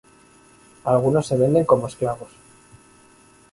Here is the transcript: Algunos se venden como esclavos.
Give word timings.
Algunos 0.83 1.27
se 1.27 1.37
venden 1.37 1.63
como 1.63 1.85
esclavos. 1.85 2.31